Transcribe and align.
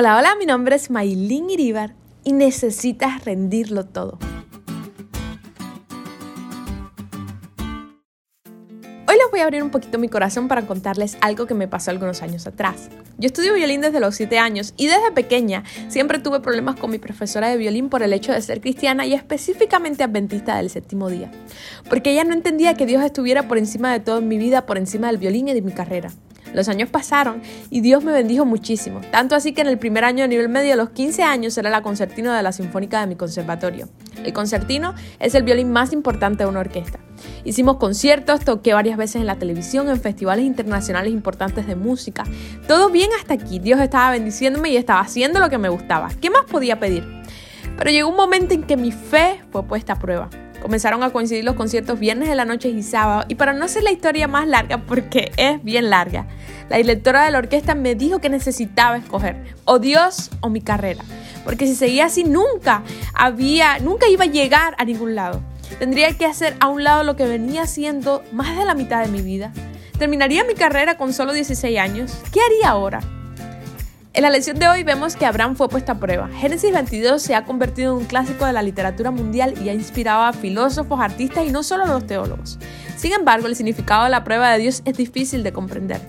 Hola, 0.00 0.16
hola, 0.16 0.36
mi 0.38 0.46
nombre 0.46 0.76
es 0.76 0.90
Maylin 0.90 1.50
Iribar 1.50 1.96
y 2.22 2.32
necesitas 2.32 3.24
rendirlo 3.24 3.84
todo. 3.84 4.20
Hoy 9.08 9.16
les 9.16 9.28
voy 9.32 9.40
a 9.40 9.42
abrir 9.42 9.60
un 9.60 9.70
poquito 9.70 9.98
mi 9.98 10.08
corazón 10.08 10.46
para 10.46 10.68
contarles 10.68 11.18
algo 11.20 11.46
que 11.46 11.54
me 11.54 11.66
pasó 11.66 11.90
algunos 11.90 12.22
años 12.22 12.46
atrás. 12.46 12.90
Yo 13.16 13.26
estudio 13.26 13.54
violín 13.54 13.80
desde 13.80 13.98
los 13.98 14.14
7 14.14 14.38
años 14.38 14.72
y 14.76 14.86
desde 14.86 15.10
pequeña 15.10 15.64
siempre 15.88 16.20
tuve 16.20 16.38
problemas 16.38 16.78
con 16.78 16.92
mi 16.92 16.98
profesora 16.98 17.48
de 17.48 17.56
violín 17.56 17.88
por 17.88 18.04
el 18.04 18.12
hecho 18.12 18.30
de 18.30 18.40
ser 18.40 18.60
cristiana 18.60 19.04
y 19.04 19.14
específicamente 19.14 20.04
adventista 20.04 20.58
del 20.58 20.70
séptimo 20.70 21.10
día, 21.10 21.32
porque 21.90 22.12
ella 22.12 22.22
no 22.22 22.34
entendía 22.34 22.74
que 22.74 22.86
Dios 22.86 23.02
estuviera 23.02 23.48
por 23.48 23.58
encima 23.58 23.92
de 23.92 23.98
todo 23.98 24.18
en 24.18 24.28
mi 24.28 24.38
vida, 24.38 24.64
por 24.64 24.78
encima 24.78 25.08
del 25.08 25.18
violín 25.18 25.48
y 25.48 25.54
de 25.54 25.62
mi 25.62 25.72
carrera. 25.72 26.12
Los 26.54 26.68
años 26.68 26.90
pasaron 26.90 27.42
y 27.70 27.80
Dios 27.80 28.04
me 28.04 28.12
bendijo 28.12 28.44
muchísimo, 28.44 29.00
tanto 29.10 29.34
así 29.34 29.52
que 29.52 29.60
en 29.60 29.68
el 29.68 29.78
primer 29.78 30.04
año 30.04 30.22
de 30.22 30.28
nivel 30.28 30.48
medio, 30.48 30.74
a 30.74 30.76
los 30.76 30.90
15 30.90 31.22
años, 31.22 31.56
era 31.58 31.70
la 31.70 31.82
concertino 31.82 32.32
de 32.32 32.42
la 32.42 32.52
Sinfónica 32.52 33.00
de 33.00 33.06
mi 33.06 33.16
conservatorio. 33.16 33.88
El 34.24 34.32
concertino 34.32 34.94
es 35.20 35.34
el 35.34 35.42
violín 35.42 35.70
más 35.70 35.92
importante 35.92 36.44
de 36.44 36.50
una 36.50 36.60
orquesta. 36.60 36.98
Hicimos 37.44 37.76
conciertos, 37.76 38.40
toqué 38.40 38.74
varias 38.74 38.96
veces 38.96 39.16
en 39.16 39.26
la 39.26 39.36
televisión, 39.36 39.88
en 39.88 40.00
festivales 40.00 40.44
internacionales 40.44 41.12
importantes 41.12 41.66
de 41.66 41.76
música. 41.76 42.24
Todo 42.66 42.90
bien 42.90 43.10
hasta 43.18 43.34
aquí, 43.34 43.58
Dios 43.58 43.80
estaba 43.80 44.10
bendiciéndome 44.10 44.70
y 44.70 44.76
estaba 44.76 45.00
haciendo 45.00 45.40
lo 45.40 45.50
que 45.50 45.58
me 45.58 45.68
gustaba. 45.68 46.10
¿Qué 46.20 46.30
más 46.30 46.44
podía 46.44 46.78
pedir? 46.78 47.06
Pero 47.76 47.90
llegó 47.90 48.08
un 48.08 48.16
momento 48.16 48.54
en 48.54 48.64
que 48.64 48.76
mi 48.76 48.92
fe 48.92 49.40
fue 49.50 49.62
puesta 49.64 49.94
a 49.94 49.98
prueba. 49.98 50.28
Comenzaron 50.68 51.02
a 51.02 51.08
coincidir 51.08 51.44
los 51.44 51.54
conciertos 51.54 51.98
viernes 51.98 52.28
de 52.28 52.34
la 52.34 52.44
noche 52.44 52.68
y 52.68 52.82
sábado, 52.82 53.24
y 53.26 53.36
para 53.36 53.54
no 53.54 53.64
hacer 53.64 53.82
la 53.82 53.90
historia 53.90 54.28
más 54.28 54.46
larga, 54.46 54.76
porque 54.76 55.32
es 55.38 55.64
bien 55.64 55.88
larga, 55.88 56.26
la 56.68 56.76
directora 56.76 57.24
de 57.24 57.30
la 57.30 57.38
orquesta 57.38 57.74
me 57.74 57.94
dijo 57.94 58.18
que 58.18 58.28
necesitaba 58.28 58.98
escoger 58.98 59.42
o 59.64 59.78
Dios 59.78 60.30
o 60.42 60.50
mi 60.50 60.60
carrera, 60.60 61.02
porque 61.42 61.66
si 61.66 61.74
seguía 61.74 62.04
así 62.04 62.22
nunca 62.22 62.82
había, 63.14 63.78
nunca 63.78 64.08
iba 64.08 64.24
a 64.24 64.26
llegar 64.26 64.74
a 64.76 64.84
ningún 64.84 65.14
lado. 65.14 65.40
Tendría 65.78 66.12
que 66.12 66.26
hacer 66.26 66.54
a 66.60 66.68
un 66.68 66.84
lado 66.84 67.02
lo 67.02 67.16
que 67.16 67.24
venía 67.24 67.62
haciendo 67.62 68.22
más 68.32 68.58
de 68.58 68.66
la 68.66 68.74
mitad 68.74 69.02
de 69.02 69.10
mi 69.10 69.22
vida. 69.22 69.54
Terminaría 69.98 70.44
mi 70.44 70.52
carrera 70.52 70.98
con 70.98 71.14
solo 71.14 71.32
16 71.32 71.78
años. 71.78 72.12
¿Qué 72.30 72.40
haría 72.42 72.68
ahora? 72.68 73.00
En 74.18 74.22
la 74.22 74.30
lección 74.30 74.58
de 74.58 74.66
hoy 74.66 74.82
vemos 74.82 75.14
que 75.14 75.26
Abraham 75.26 75.54
fue 75.54 75.68
puesta 75.68 75.92
a 75.92 76.00
prueba. 76.00 76.26
Génesis 76.26 76.72
22 76.72 77.22
se 77.22 77.36
ha 77.36 77.44
convertido 77.44 77.92
en 77.92 77.98
un 77.98 78.04
clásico 78.04 78.46
de 78.46 78.52
la 78.52 78.62
literatura 78.62 79.12
mundial 79.12 79.54
y 79.62 79.68
ha 79.68 79.72
inspirado 79.72 80.24
a 80.24 80.32
filósofos, 80.32 81.00
artistas 81.00 81.46
y 81.46 81.52
no 81.52 81.62
solo 81.62 81.84
a 81.84 81.86
los 81.86 82.04
teólogos. 82.04 82.58
Sin 82.96 83.12
embargo, 83.12 83.46
el 83.46 83.54
significado 83.54 84.02
de 84.02 84.10
la 84.10 84.24
prueba 84.24 84.50
de 84.50 84.58
Dios 84.58 84.82
es 84.84 84.96
difícil 84.96 85.44
de 85.44 85.52
comprender. 85.52 86.00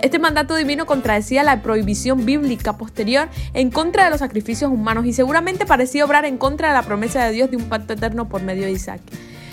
Este 0.00 0.18
mandato 0.18 0.54
divino 0.54 0.86
contradecía 0.86 1.42
la 1.42 1.60
prohibición 1.60 2.24
bíblica 2.24 2.78
posterior 2.78 3.28
en 3.52 3.70
contra 3.70 4.04
de 4.04 4.10
los 4.10 4.20
sacrificios 4.20 4.72
humanos 4.72 5.04
y 5.04 5.12
seguramente 5.12 5.66
parecía 5.66 6.06
obrar 6.06 6.24
en 6.24 6.38
contra 6.38 6.68
de 6.68 6.74
la 6.74 6.82
promesa 6.82 7.26
de 7.26 7.32
Dios 7.32 7.50
de 7.50 7.58
un 7.58 7.68
pacto 7.68 7.92
eterno 7.92 8.26
por 8.26 8.40
medio 8.40 8.64
de 8.64 8.72
Isaac. 8.72 9.02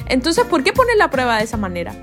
Entonces, 0.07 0.45
¿por 0.45 0.63
qué 0.63 0.71
poner 0.71 0.95
la 0.95 1.09
prueba 1.09 1.39
de 1.39 1.43
esa 1.43 1.57
manera? 1.57 1.93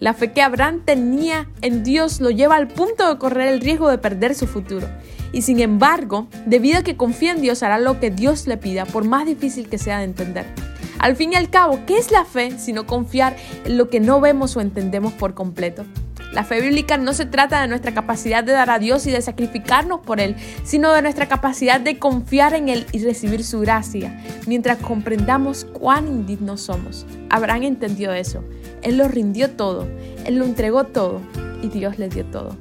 La 0.00 0.14
fe 0.14 0.32
que 0.32 0.42
Abraham 0.42 0.82
tenía 0.84 1.48
en 1.60 1.82
Dios 1.82 2.20
lo 2.20 2.30
lleva 2.30 2.54
al 2.54 2.68
punto 2.68 3.08
de 3.08 3.18
correr 3.18 3.48
el 3.48 3.60
riesgo 3.60 3.90
de 3.90 3.98
perder 3.98 4.34
su 4.34 4.46
futuro. 4.46 4.88
Y 5.32 5.42
sin 5.42 5.60
embargo, 5.60 6.28
debido 6.46 6.78
a 6.78 6.82
que 6.82 6.96
confía 6.96 7.32
en 7.32 7.42
Dios, 7.42 7.62
hará 7.62 7.78
lo 7.78 7.98
que 7.98 8.10
Dios 8.10 8.46
le 8.46 8.56
pida, 8.56 8.86
por 8.86 9.04
más 9.04 9.26
difícil 9.26 9.68
que 9.68 9.76
sea 9.76 9.98
de 9.98 10.04
entender. 10.04 10.46
Al 11.00 11.16
fin 11.16 11.32
y 11.32 11.36
al 11.36 11.50
cabo, 11.50 11.80
¿qué 11.86 11.98
es 11.98 12.10
la 12.10 12.24
fe 12.24 12.58
sino 12.58 12.86
confiar 12.86 13.36
en 13.64 13.76
lo 13.76 13.88
que 13.88 14.00
no 14.00 14.20
vemos 14.20 14.56
o 14.56 14.60
entendemos 14.60 15.12
por 15.12 15.34
completo? 15.34 15.84
La 16.32 16.44
fe 16.44 16.60
bíblica 16.60 16.98
no 16.98 17.14
se 17.14 17.24
trata 17.24 17.62
de 17.62 17.68
nuestra 17.68 17.94
capacidad 17.94 18.44
de 18.44 18.52
dar 18.52 18.68
a 18.68 18.78
Dios 18.78 19.06
y 19.06 19.10
de 19.10 19.22
sacrificarnos 19.22 20.00
por 20.00 20.20
Él, 20.20 20.36
sino 20.62 20.92
de 20.92 21.00
nuestra 21.00 21.26
capacidad 21.26 21.80
de 21.80 21.98
confiar 21.98 22.54
en 22.54 22.68
Él 22.68 22.86
y 22.92 23.02
recibir 23.02 23.42
su 23.44 23.60
gracia, 23.60 24.22
mientras 24.46 24.78
comprendamos 24.78 25.64
cuán 25.64 26.06
indignos 26.06 26.60
somos. 26.60 27.06
Abraham 27.30 27.62
entendió 27.62 28.12
eso. 28.12 28.44
Él 28.82 28.98
lo 28.98 29.08
rindió 29.08 29.50
todo, 29.50 29.88
Él 30.26 30.36
lo 30.36 30.44
entregó 30.44 30.84
todo 30.84 31.22
y 31.62 31.68
Dios 31.68 31.98
le 31.98 32.08
dio 32.08 32.26
todo. 32.26 32.56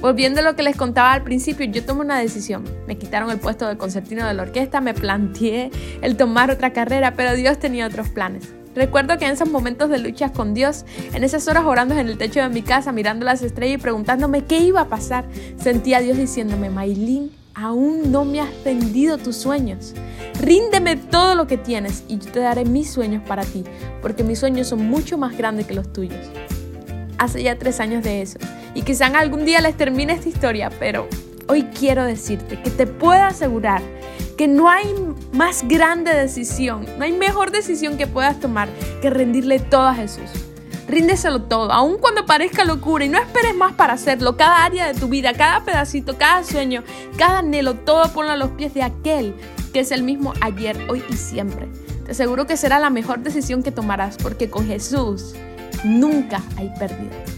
Volviendo 0.00 0.40
a 0.40 0.44
lo 0.44 0.54
que 0.54 0.62
les 0.62 0.76
contaba 0.76 1.12
al 1.12 1.24
principio, 1.24 1.66
yo 1.66 1.84
tomé 1.84 2.02
una 2.02 2.18
decisión. 2.18 2.62
Me 2.86 2.98
quitaron 2.98 3.30
el 3.30 3.38
puesto 3.38 3.66
de 3.66 3.76
concertino 3.76 4.26
de 4.26 4.34
la 4.34 4.42
orquesta, 4.42 4.80
me 4.80 4.94
planteé 4.94 5.70
el 6.02 6.16
tomar 6.16 6.50
otra 6.50 6.72
carrera, 6.72 7.14
pero 7.14 7.34
Dios 7.34 7.58
tenía 7.58 7.86
otros 7.86 8.08
planes. 8.08 8.54
Recuerdo 8.78 9.18
que 9.18 9.24
en 9.24 9.32
esos 9.32 9.50
momentos 9.50 9.90
de 9.90 9.98
luchas 9.98 10.30
con 10.30 10.54
Dios, 10.54 10.84
en 11.12 11.24
esas 11.24 11.48
horas 11.48 11.64
orando 11.66 11.96
en 11.96 12.06
el 12.06 12.16
techo 12.16 12.38
de 12.38 12.48
mi 12.48 12.62
casa, 12.62 12.92
mirando 12.92 13.24
las 13.24 13.42
estrellas 13.42 13.80
y 13.80 13.82
preguntándome 13.82 14.44
qué 14.44 14.60
iba 14.60 14.82
a 14.82 14.88
pasar, 14.88 15.24
sentía 15.60 15.96
a 15.96 16.00
Dios 16.00 16.16
diciéndome, 16.16 16.70
Maylin, 16.70 17.32
aún 17.54 18.12
no 18.12 18.24
me 18.24 18.40
has 18.40 18.50
vendido 18.64 19.18
tus 19.18 19.34
sueños. 19.34 19.94
Ríndeme 20.40 20.94
todo 20.94 21.34
lo 21.34 21.48
que 21.48 21.56
tienes 21.56 22.04
y 22.06 22.18
yo 22.18 22.30
te 22.30 22.38
daré 22.38 22.64
mis 22.64 22.88
sueños 22.88 23.24
para 23.26 23.42
ti, 23.42 23.64
porque 24.00 24.22
mis 24.22 24.38
sueños 24.38 24.68
son 24.68 24.88
mucho 24.88 25.18
más 25.18 25.36
grandes 25.36 25.66
que 25.66 25.74
los 25.74 25.92
tuyos. 25.92 26.24
Hace 27.18 27.42
ya 27.42 27.58
tres 27.58 27.80
años 27.80 28.04
de 28.04 28.22
eso, 28.22 28.38
y 28.76 28.82
quizá 28.82 29.06
algún 29.06 29.44
día 29.44 29.60
les 29.60 29.76
termine 29.76 30.12
esta 30.12 30.28
historia, 30.28 30.70
pero 30.78 31.08
hoy 31.48 31.64
quiero 31.64 32.04
decirte 32.04 32.62
que 32.62 32.70
te 32.70 32.86
puedo 32.86 33.24
asegurar 33.24 33.82
que 34.38 34.46
no 34.46 34.70
hay 34.70 34.86
más 35.32 35.66
grande 35.66 36.14
decisión, 36.14 36.86
no 36.96 37.04
hay 37.04 37.12
mejor 37.12 37.50
decisión 37.50 37.98
que 37.98 38.06
puedas 38.06 38.38
tomar 38.38 38.68
que 39.02 39.10
rendirle 39.10 39.58
todo 39.58 39.88
a 39.88 39.94
Jesús. 39.94 40.30
Ríndeselo 40.86 41.42
todo, 41.42 41.70
aun 41.72 41.98
cuando 41.98 42.24
parezca 42.24 42.64
locura 42.64 43.04
y 43.04 43.08
no 43.08 43.18
esperes 43.18 43.54
más 43.54 43.74
para 43.74 43.94
hacerlo. 43.94 44.36
Cada 44.36 44.64
área 44.64 44.90
de 44.90 44.98
tu 44.98 45.08
vida, 45.08 45.34
cada 45.34 45.64
pedacito, 45.64 46.16
cada 46.16 46.44
sueño, 46.44 46.84
cada 47.18 47.40
anhelo, 47.40 47.74
todo 47.74 48.10
ponlo 48.12 48.30
a 48.30 48.36
los 48.36 48.52
pies 48.52 48.72
de 48.72 48.84
aquel 48.84 49.34
que 49.72 49.80
es 49.80 49.90
el 49.90 50.04
mismo 50.04 50.32
ayer, 50.40 50.78
hoy 50.88 51.02
y 51.10 51.14
siempre. 51.14 51.68
Te 52.06 52.12
aseguro 52.12 52.46
que 52.46 52.56
será 52.56 52.78
la 52.78 52.90
mejor 52.90 53.18
decisión 53.18 53.64
que 53.64 53.72
tomarás 53.72 54.16
porque 54.16 54.48
con 54.48 54.66
Jesús 54.66 55.34
nunca 55.84 56.40
hay 56.56 56.72
pérdida. 56.78 57.37